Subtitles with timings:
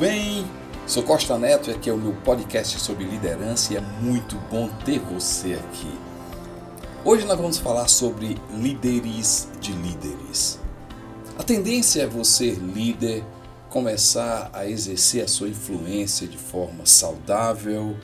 [0.00, 0.46] bem?
[0.86, 4.66] Sou Costa Neto e aqui é o meu podcast sobre liderança e é muito bom
[4.82, 5.92] ter você aqui.
[7.04, 10.58] Hoje nós vamos falar sobre líderes de líderes.
[11.38, 13.22] A tendência é você, líder,
[13.68, 17.94] começar a exercer a sua influência de forma saudável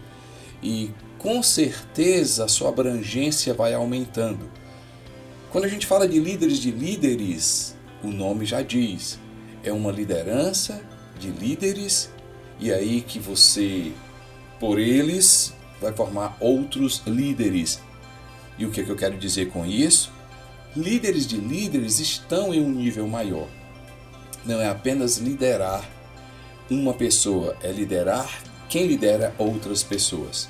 [0.62, 4.50] e com certeza a sua abrangência vai aumentando.
[5.50, 9.18] Quando a gente fala de líderes de líderes, o nome já diz,
[9.64, 12.10] é uma liderança de líderes
[12.58, 13.92] e aí que você,
[14.58, 17.80] por eles, vai formar outros líderes.
[18.58, 20.10] E o que, é que eu quero dizer com isso?
[20.74, 23.48] Líderes de líderes estão em um nível maior.
[24.44, 25.88] Não é apenas liderar
[26.70, 28.28] uma pessoa, é liderar
[28.68, 30.48] quem lidera outras pessoas.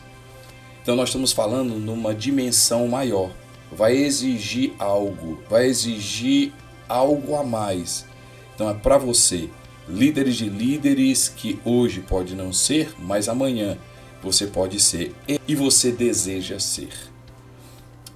[0.82, 3.30] Então nós estamos falando numa dimensão maior.
[3.72, 6.52] Vai exigir algo, vai exigir
[6.88, 8.06] algo a mais.
[8.54, 9.50] Então é para você
[9.88, 13.78] líderes de líderes que hoje pode não ser, mas amanhã
[14.22, 15.14] você pode ser
[15.46, 16.90] e você deseja ser.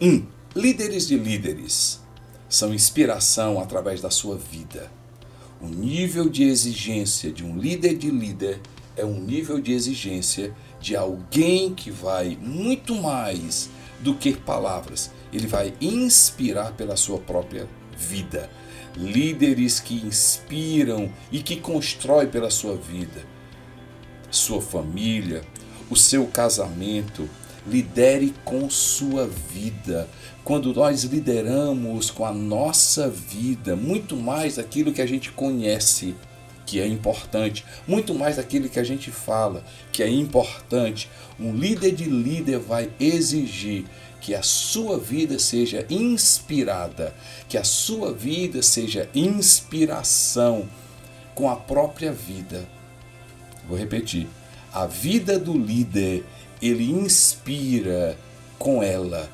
[0.01, 0.09] 1.
[0.09, 2.01] Um, líderes de líderes
[2.49, 4.91] são inspiração através da sua vida.
[5.61, 8.61] O nível de exigência de um líder de líder
[8.97, 13.69] é um nível de exigência de alguém que vai muito mais
[14.01, 15.11] do que palavras.
[15.33, 18.51] Ele vai inspirar pela sua própria vida
[18.97, 23.25] líderes que inspiram e que constroem pela sua vida,
[24.31, 25.43] sua família,
[25.89, 27.29] o seu casamento.
[27.67, 30.09] Lidere com sua vida.
[30.43, 36.15] Quando nós lideramos com a nossa vida, muito mais aquilo que a gente conhece,
[36.71, 41.11] que é importante, muito mais aquilo que a gente fala, que é importante.
[41.37, 43.87] Um líder de líder vai exigir
[44.21, 47.13] que a sua vida seja inspirada,
[47.49, 50.69] que a sua vida seja inspiração
[51.35, 52.65] com a própria vida.
[53.67, 54.29] Vou repetir.
[54.73, 56.25] A vida do líder,
[56.63, 58.17] ele inspira
[58.61, 59.29] com ela.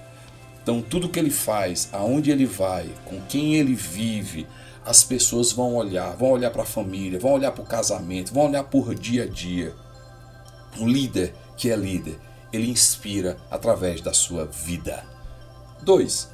[0.62, 4.46] Então, tudo que ele faz, aonde ele vai, com quem ele vive,
[4.86, 8.46] as pessoas vão olhar, vão olhar para a família, vão olhar para o casamento, vão
[8.46, 9.74] olhar por dia a dia.
[10.78, 12.16] Um líder que é líder,
[12.52, 15.04] ele inspira através da sua vida.
[15.82, 16.30] 2.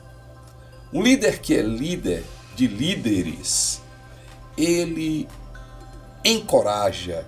[0.93, 2.25] Um líder que é líder
[2.55, 3.81] de líderes,
[4.57, 5.27] ele
[6.23, 7.27] encoraja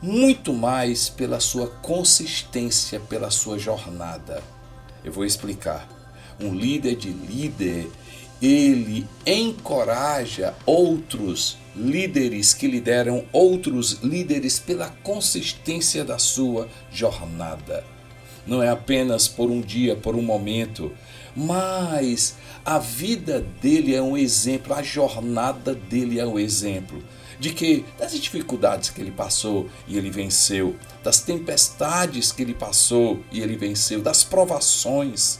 [0.00, 4.42] muito mais pela sua consistência, pela sua jornada.
[5.04, 5.86] Eu vou explicar.
[6.40, 7.90] Um líder de líder,
[8.40, 17.84] ele encoraja outros líderes que lideram outros líderes pela consistência da sua jornada
[18.48, 20.90] não é apenas por um dia, por um momento,
[21.36, 27.04] mas a vida dele é um exemplo, a jornada dele é um exemplo
[27.38, 33.22] de que das dificuldades que ele passou e ele venceu, das tempestades que ele passou
[33.30, 35.38] e ele venceu, das provações.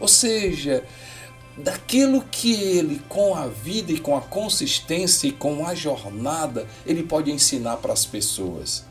[0.00, 0.82] Ou seja,
[1.56, 7.02] daquilo que ele, com a vida e com a consistência e com a jornada, ele
[7.02, 8.84] pode ensinar para as pessoas.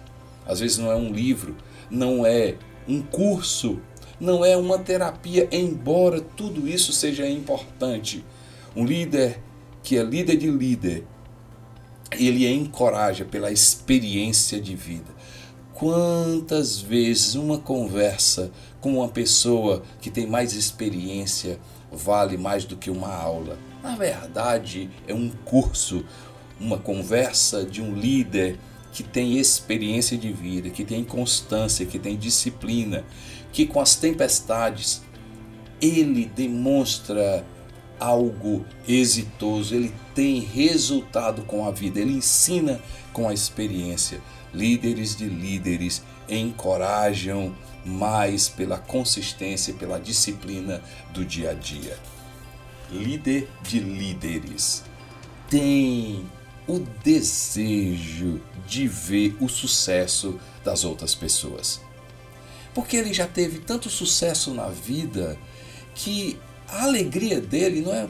[0.46, 1.56] Às vezes não é um livro,
[1.90, 2.56] não é
[2.88, 3.80] um curso,
[4.20, 8.24] não é uma terapia, embora tudo isso seja importante.
[8.76, 9.42] Um líder
[9.84, 11.06] que é líder de líder,
[12.12, 15.14] ele encoraja pela experiência de vida.
[15.74, 21.60] Quantas vezes uma conversa com uma pessoa que tem mais experiência
[21.96, 23.58] vale mais do que uma aula?
[23.82, 26.06] Na verdade, é um curso,
[26.60, 28.60] uma conversa de um líder
[28.92, 33.04] que tem experiência de vida, que tem constância, que tem disciplina,
[33.52, 35.02] que com as tempestades
[35.82, 37.46] ele demonstra
[38.00, 42.80] algo exitoso, ele tem resultado com a vida, ele ensina
[43.14, 44.22] com a experiência.
[44.54, 47.54] Líderes de líderes encorajam
[47.86, 50.82] mais pela consistência, pela disciplina
[51.14, 51.98] do dia a dia.
[52.92, 54.84] Líder de líderes
[55.50, 56.26] tem
[56.68, 61.80] o desejo de ver o sucesso das outras pessoas.
[62.74, 65.38] Porque ele já teve tanto sucesso na vida
[65.94, 68.10] que a alegria dele não é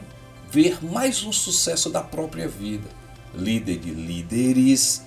[0.50, 2.88] ver mais um sucesso da própria vida.
[3.34, 5.02] Líder de líderes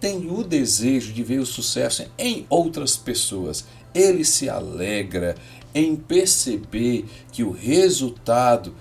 [0.00, 3.66] tem o desejo de ver o sucesso em outras pessoas.
[3.94, 5.34] Ele se alegra
[5.74, 8.74] em perceber que o resultado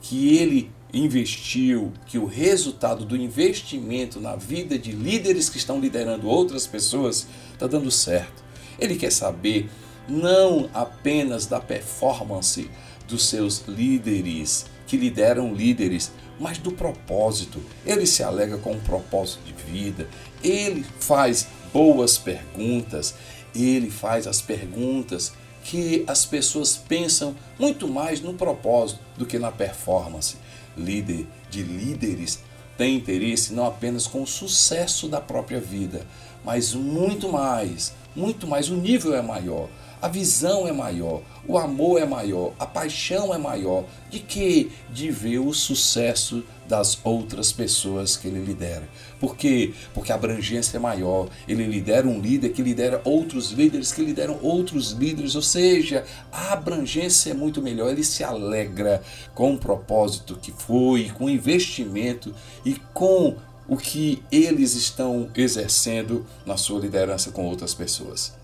[0.00, 6.28] que ele investiu, que o resultado do investimento na vida de líderes que estão liderando
[6.28, 8.42] outras pessoas está dando certo.
[8.78, 9.70] Ele quer saber
[10.08, 12.70] não apenas da performance
[13.08, 17.62] dos seus líderes, que lideram líderes, mas do propósito.
[17.86, 20.08] Ele se alega com um propósito de vida,
[20.42, 23.14] ele faz boas perguntas,
[23.54, 25.32] ele faz as perguntas
[25.64, 30.36] que as pessoas pensam muito mais no propósito do que na performance.
[30.76, 32.40] Líder de líderes
[32.76, 36.06] tem interesse não apenas com o sucesso da própria vida,
[36.44, 38.68] mas muito mais, muito mais.
[38.68, 39.68] O nível é maior,
[40.02, 43.84] a visão é maior, o amor é maior, a paixão é maior.
[44.10, 44.72] De que?
[44.92, 48.88] De ver o sucesso das outras pessoas que ele lidera.
[49.20, 49.72] Por quê?
[49.94, 51.28] Porque a abrangência é maior.
[51.46, 56.52] Ele lidera um líder que lidera outros líderes que lideram outros líderes, ou seja, a
[56.52, 57.88] abrangência é muito melhor.
[57.88, 59.00] Ele se alegra
[59.36, 62.34] com o propósito que foi, com o investimento
[62.64, 63.36] e com
[63.68, 68.41] o que eles estão exercendo na sua liderança com outras pessoas.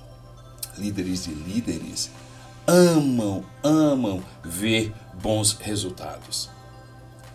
[0.78, 2.10] Líderes e líderes
[2.66, 6.50] amam, amam ver bons resultados.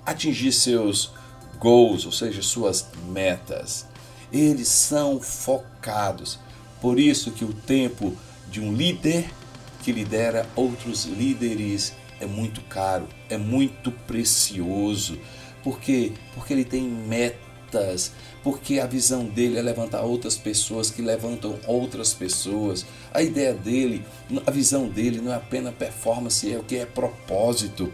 [0.06, 1.12] Atingir seus
[1.60, 3.88] goals, ou seja, suas metas.
[4.32, 6.40] Eles são focados.
[6.80, 8.16] Por isso que o tempo
[8.50, 9.30] de um líder
[9.82, 15.18] que lidera outros líderes é muito caro, é muito precioso.
[15.64, 16.14] Por quê?
[16.36, 17.40] Porque ele tem metas,
[18.44, 22.86] porque a visão dele é levantar outras pessoas que levantam outras pessoas.
[23.14, 24.06] A ideia dele,
[24.46, 27.92] a visão dele não é apenas performance, é o que é propósito.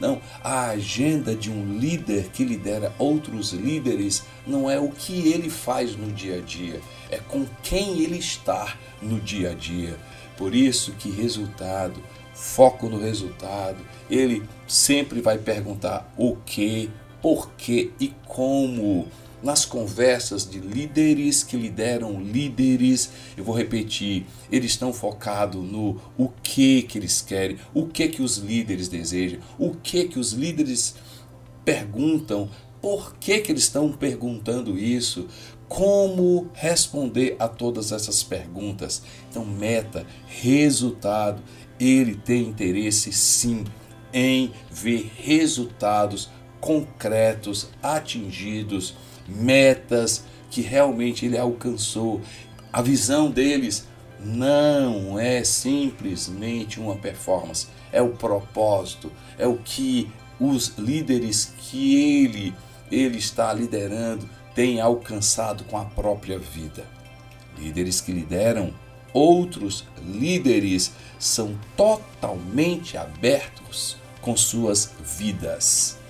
[0.00, 5.48] Não, a agenda de um líder que lidera outros líderes não é o que ele
[5.48, 9.96] faz no dia a dia, é com quem ele está no dia a dia.
[10.36, 12.02] Por isso que resultado,
[12.34, 13.78] foco no resultado,
[14.10, 16.90] ele sempre vai perguntar o que,
[17.22, 19.06] por que e como
[19.42, 26.28] nas conversas de líderes que lideram líderes, eu vou repetir, eles estão focados no o
[26.42, 30.94] que que eles querem, o que que os líderes desejam, o que que os líderes
[31.64, 32.48] perguntam,
[32.80, 35.26] por que que eles estão perguntando isso,
[35.68, 39.02] como responder a todas essas perguntas.
[39.30, 41.42] Então, meta, resultado,
[41.80, 43.64] ele tem interesse sim
[44.12, 46.28] em ver resultados
[46.62, 48.94] concretos atingidos
[49.26, 52.20] metas que realmente ele alcançou.
[52.72, 53.88] A visão deles
[54.20, 62.54] não é simplesmente uma performance, é o propósito, é o que os líderes que ele
[62.92, 66.86] ele está liderando têm alcançado com a própria vida.
[67.58, 68.72] Líderes que lideram
[69.12, 76.01] outros líderes são totalmente abertos com suas vidas.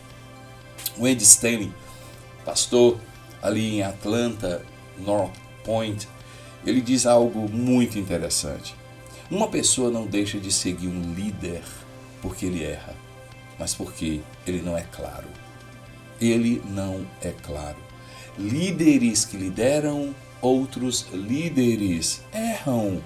[0.98, 1.72] Wendy Stanley
[2.44, 2.98] pastor
[3.42, 4.64] ali em Atlanta,
[4.98, 5.34] North
[5.64, 6.08] Point,
[6.64, 8.74] ele diz algo muito interessante.
[9.30, 11.62] Uma pessoa não deixa de seguir um líder
[12.20, 12.94] porque ele erra,
[13.58, 15.28] mas porque ele não é claro.
[16.20, 17.78] Ele não é claro.
[18.38, 23.02] Líderes que lideram outros líderes erram,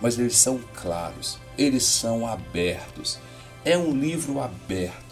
[0.00, 3.18] mas eles são claros, eles são abertos.
[3.64, 5.07] É um livro aberto.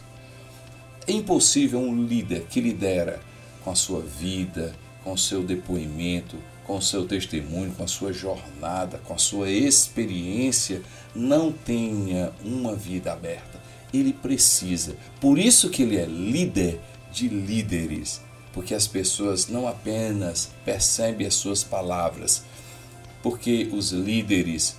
[1.09, 3.21] É impossível um líder que lidera
[3.63, 4.75] com a sua vida,
[5.05, 9.49] com o seu depoimento, com o seu testemunho, com a sua jornada, com a sua
[9.49, 10.83] experiência,
[11.15, 13.61] não tenha uma vida aberta.
[13.95, 14.97] Ele precisa.
[15.21, 16.81] Por isso que ele é líder
[17.13, 18.21] de líderes,
[18.53, 22.43] porque as pessoas não apenas percebem as suas palavras,
[23.23, 24.77] porque os líderes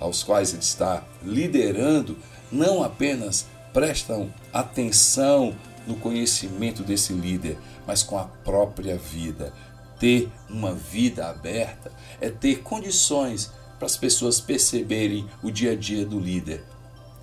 [0.00, 2.16] aos quais ele está liderando
[2.50, 5.54] não apenas prestam atenção
[5.88, 9.52] no conhecimento desse líder, mas com a própria vida.
[9.98, 11.90] Ter uma vida aberta
[12.20, 16.62] é ter condições para as pessoas perceberem o dia a dia do líder,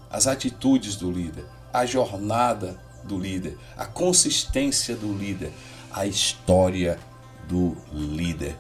[0.10, 5.52] as atitudes do líder, a jornada do líder, a consistência do líder,
[5.92, 6.98] a história
[7.48, 8.58] do líder.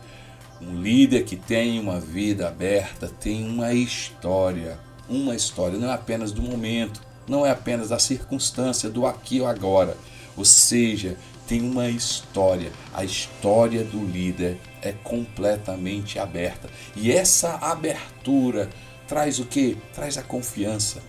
[0.61, 6.31] Um líder que tem uma vida aberta tem uma história, uma história, não é apenas
[6.31, 9.97] do momento, não é apenas da circunstância, do aqui ou agora.
[10.37, 11.17] Ou seja,
[11.47, 12.71] tem uma história.
[12.93, 16.69] A história do líder é completamente aberta.
[16.95, 18.69] E essa abertura
[19.07, 19.77] traz o que?
[19.93, 21.01] Traz a confiança.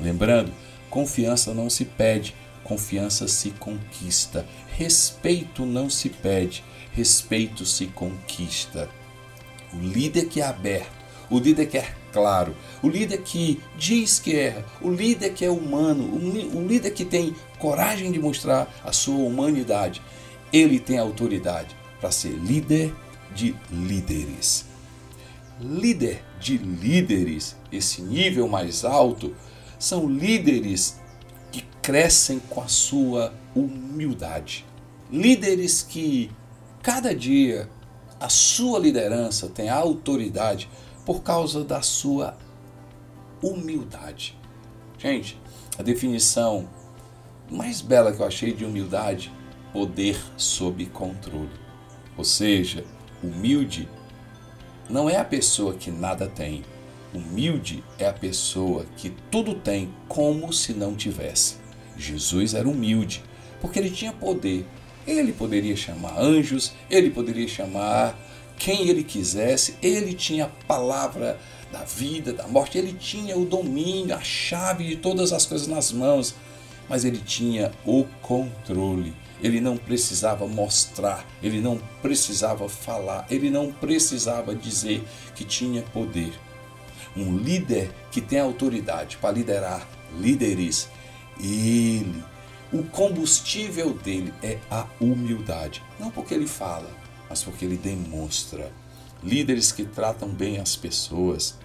[0.00, 0.52] Lembrando,
[0.90, 4.44] confiança não se pede, confiança se conquista.
[4.76, 8.88] Respeito não se pede, respeito se conquista.
[9.72, 14.36] O líder que é aberto o líder que é claro, o líder que diz que
[14.36, 19.24] erra, o líder que é humano, o líder que tem coragem de mostrar a sua
[19.24, 20.00] humanidade,
[20.52, 22.94] ele tem autoridade para ser líder
[23.34, 24.66] de líderes.
[25.60, 29.34] Líder de líderes, esse nível mais alto,
[29.78, 31.00] são líderes
[31.50, 34.64] que crescem com a sua humildade.
[35.10, 36.30] Líderes que
[36.82, 37.68] cada dia
[38.20, 40.68] a sua liderança tem autoridade
[41.04, 42.36] por causa da sua
[43.42, 44.36] humildade.
[44.98, 45.38] Gente,
[45.78, 46.68] a definição
[47.50, 49.30] mais bela que eu achei de humildade,
[49.72, 51.50] poder sob controle.
[52.16, 52.84] Ou seja,
[53.22, 53.88] humilde
[54.88, 56.62] não é a pessoa que nada tem.
[57.12, 61.56] Humilde é a pessoa que tudo tem como se não tivesse.
[61.96, 63.22] Jesus era humilde,
[63.60, 64.66] porque ele tinha poder.
[65.06, 68.18] Ele poderia chamar anjos, ele poderia chamar
[68.58, 71.38] quem ele quisesse, ele tinha a palavra
[71.72, 75.90] da vida, da morte, ele tinha o domínio, a chave de todas as coisas nas
[75.90, 76.34] mãos,
[76.88, 79.14] mas ele tinha o controle.
[79.42, 86.32] Ele não precisava mostrar, ele não precisava falar, ele não precisava dizer que tinha poder.
[87.16, 89.86] Um líder que tem autoridade para liderar
[90.18, 90.88] líderes,
[91.38, 92.22] ele,
[92.72, 95.82] o combustível dele é a humildade.
[95.98, 96.88] Não porque ele fala,
[97.34, 98.72] mas porque ele demonstra.
[99.20, 101.58] Líderes que tratam bem as pessoas,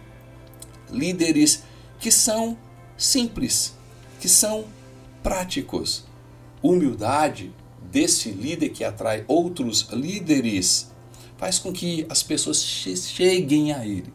[0.89, 1.63] líderes
[1.99, 2.57] que são
[2.97, 3.77] simples,
[4.19, 4.65] que são
[5.21, 6.05] práticos.
[6.63, 10.89] Humildade desse líder que atrai outros líderes
[11.38, 14.11] faz com que as pessoas cheguem a ele.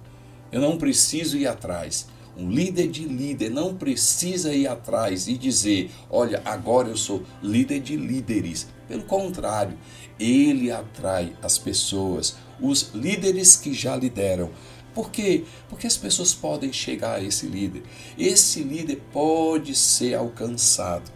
[0.50, 2.08] Eu não preciso ir atrás.
[2.36, 7.80] Um líder de líder não precisa ir atrás e dizer: Olha, agora eu sou líder
[7.80, 8.66] de líderes.
[8.88, 9.78] Pelo contrário,
[10.18, 14.50] ele atrai as pessoas, os líderes que já lideram,
[14.94, 15.44] por quê?
[15.68, 17.82] Porque as pessoas podem chegar a esse líder.
[18.16, 21.10] Esse líder pode ser alcançado.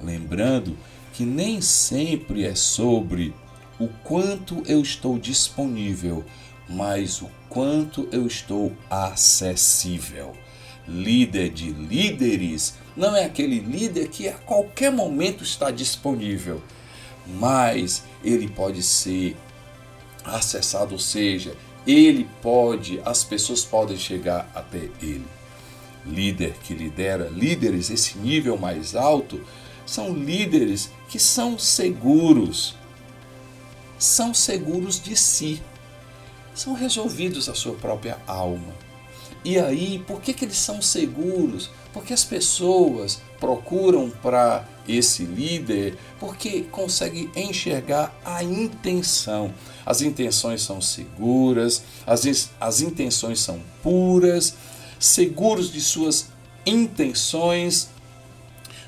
[0.00, 0.76] Lembrando
[1.12, 3.34] que nem sempre é sobre
[3.78, 6.24] o quanto eu estou disponível,
[6.66, 10.34] mas o quanto eu estou acessível.
[10.90, 16.60] Líder de líderes não é aquele líder que a qualquer momento está disponível,
[17.26, 19.36] mas ele pode ser
[20.24, 21.56] acessado, ou seja,
[21.86, 25.26] ele pode, as pessoas podem chegar até ele.
[26.04, 29.40] Líder que lidera, líderes esse nível mais alto,
[29.86, 32.74] são líderes que são seguros.
[33.96, 35.62] São seguros de si.
[36.52, 38.89] São resolvidos a sua própria alma.
[39.44, 41.70] E aí, por que, que eles são seguros?
[41.92, 49.52] Porque as pessoas procuram para esse líder porque conseguem enxergar a intenção.
[49.84, 54.54] As intenções são seguras, as, as intenções são puras,
[54.98, 56.26] seguros de suas
[56.66, 57.88] intenções.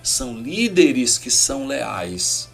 [0.02, 2.50] São líderes que são leais.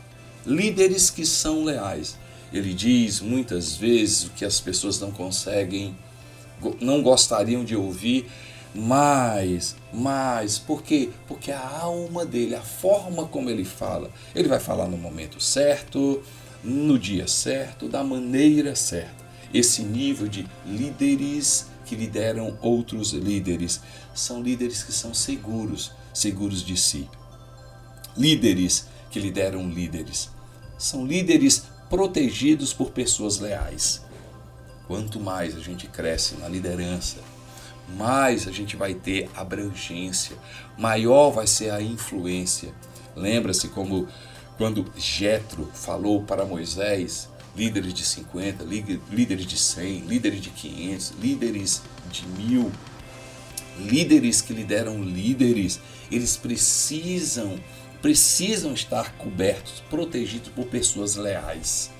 [0.46, 2.16] Líderes que são leais.
[2.52, 5.96] Ele diz muitas vezes o que as pessoas não conseguem,
[6.80, 8.28] não gostariam de ouvir,
[8.74, 11.10] mas, mas, por quê?
[11.26, 16.22] Porque a alma dele, a forma como ele fala, ele vai falar no momento certo,
[16.62, 19.26] no dia certo, da maneira certa.
[19.52, 23.80] Esse nível de líderes que lideram outros líderes
[24.14, 27.08] são líderes que são seguros, seguros de si.
[28.16, 30.30] Líderes que lideram líderes
[30.78, 34.02] são líderes protegidos por pessoas leais.
[34.88, 37.18] Quanto mais a gente cresce na liderança,
[37.96, 40.36] mais a gente vai ter abrangência,
[40.76, 42.74] maior vai ser a influência.
[43.14, 44.08] Lembra-se como
[44.56, 51.82] quando Jetro falou para Moisés, líderes de 50, líderes de 100, líderes de 500, líderes
[52.10, 52.72] de mil,
[53.78, 55.80] líderes que lideram líderes,
[56.10, 57.60] eles precisam
[58.00, 61.90] precisam estar cobertos, protegidos por pessoas leais.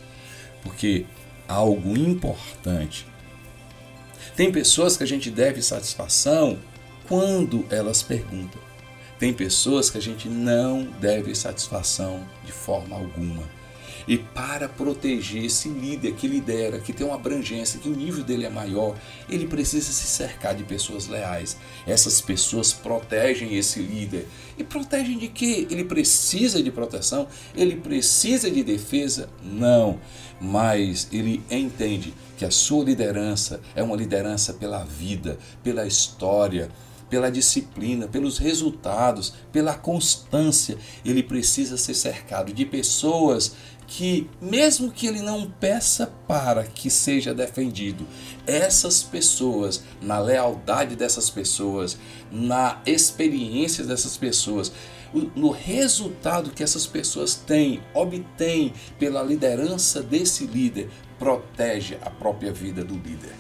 [0.62, 1.06] Porque
[1.48, 3.06] algo importante
[4.38, 6.60] tem pessoas que a gente deve satisfação
[7.08, 8.60] quando elas perguntam.
[9.18, 13.42] Tem pessoas que a gente não deve satisfação de forma alguma.
[14.08, 18.46] E para proteger esse líder que lidera, que tem uma abrangência, que o nível dele
[18.46, 18.96] é maior,
[19.28, 21.58] ele precisa se cercar de pessoas leais.
[21.86, 24.26] Essas pessoas protegem esse líder.
[24.56, 25.66] E protegem de quê?
[25.70, 27.28] Ele precisa de proteção?
[27.54, 29.28] Ele precisa de defesa?
[29.44, 30.00] Não.
[30.40, 36.70] Mas ele entende que a sua liderança é uma liderança pela vida, pela história,
[37.08, 40.76] pela disciplina, pelos resultados, pela constância.
[41.04, 43.54] Ele precisa ser cercado de pessoas
[43.88, 48.06] que, mesmo que ele não peça para que seja defendido,
[48.46, 51.98] essas pessoas, na lealdade dessas pessoas,
[52.30, 54.70] na experiência dessas pessoas,
[55.34, 62.84] no resultado que essas pessoas têm, obtêm pela liderança desse líder, protege a própria vida
[62.84, 63.32] do líder.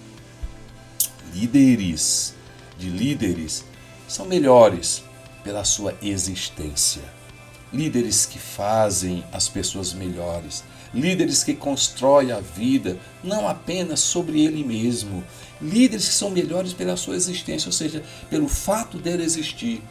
[1.34, 2.34] Líderes
[2.78, 3.64] de líderes
[4.06, 5.02] são melhores
[5.42, 7.02] pela sua existência.
[7.72, 14.64] líderes que fazem as pessoas melhores, líderes que constroem a vida não apenas sobre ele
[14.64, 15.22] mesmo,
[15.60, 19.82] líderes que são melhores pela sua existência, ou seja, pelo fato dele existir,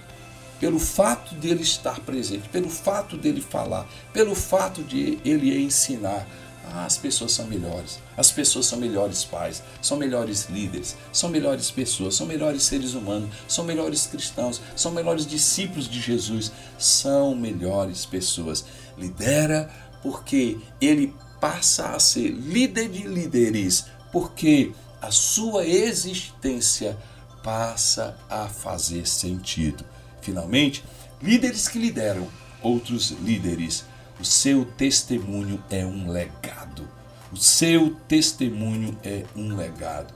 [0.59, 6.27] pelo fato dele estar presente, pelo fato dele falar, pelo fato de ele ensinar.
[6.73, 7.99] Ah, as pessoas são melhores.
[8.15, 13.29] As pessoas são melhores pais, são melhores líderes, são melhores pessoas, são melhores seres humanos,
[13.47, 18.65] são melhores cristãos, são melhores discípulos de Jesus, são melhores pessoas.
[18.97, 19.69] Lidera
[20.01, 24.71] porque ele passa a ser líder de líderes, porque
[25.01, 26.97] a sua existência
[27.43, 29.85] passa a fazer sentido.
[30.21, 30.83] Finalmente,
[31.21, 32.27] líderes que lideram
[32.61, 33.85] outros líderes
[34.19, 36.87] o seu testemunho é um legado.
[37.31, 40.13] O seu testemunho é um legado.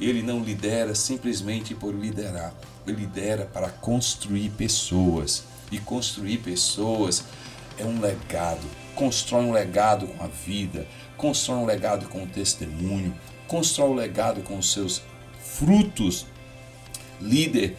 [0.00, 2.52] Ele não lidera simplesmente por liderar,
[2.86, 5.44] ele lidera para construir pessoas.
[5.70, 7.24] E construir pessoas
[7.78, 8.66] é um legado.
[8.94, 10.86] Constrói um legado com a vida,
[11.16, 13.14] constrói um legado com o testemunho,
[13.46, 15.02] constrói um legado com os seus
[15.40, 16.26] frutos.
[17.20, 17.76] Líder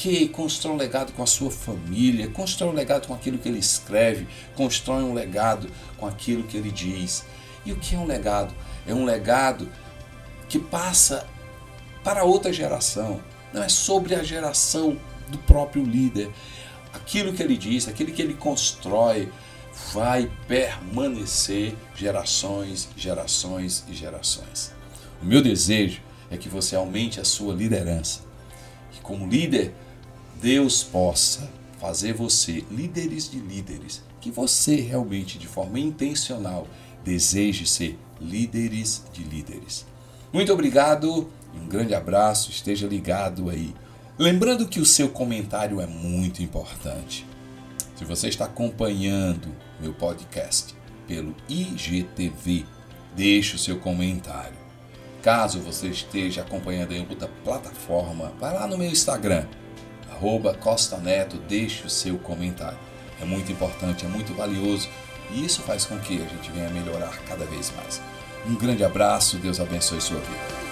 [0.00, 3.58] que constrói um legado com a sua família, constrói um legado com aquilo que ele
[3.58, 7.24] escreve, constrói um legado com aquilo que ele diz.
[7.66, 8.54] E o que é um legado?
[8.86, 9.68] É um legado
[10.48, 11.26] que passa
[12.04, 13.20] para outra geração.
[13.52, 14.96] Não é sobre a geração
[15.30, 16.30] do próprio líder.
[16.92, 19.32] Aquilo que ele diz, aquilo que ele constrói,
[19.92, 24.72] vai permanecer gerações, gerações e gerações.
[25.20, 26.00] O meu desejo
[26.30, 28.20] é que você aumente a sua liderança.
[28.96, 29.74] E como líder,
[30.40, 36.66] Deus possa fazer você líderes de líderes, que você realmente, de forma intencional,
[37.04, 39.86] deseje ser líderes de líderes.
[40.32, 43.74] Muito obrigado um grande abraço, esteja ligado aí.
[44.18, 47.26] Lembrando que o seu comentário é muito importante.
[47.96, 49.48] Se você está acompanhando
[49.80, 50.74] meu podcast
[51.06, 52.64] pelo IGTV,
[53.16, 54.56] deixe o seu comentário.
[55.22, 59.46] Caso você esteja acompanhando em outra plataforma, vai lá no meu Instagram,
[60.18, 62.78] arroba Costa Neto, deixe o seu comentário.
[63.20, 64.88] É muito importante, é muito valioso
[65.30, 68.02] e isso faz com que a gente venha melhorar cada vez mais.
[68.46, 70.67] Um grande abraço, Deus abençoe sua vida.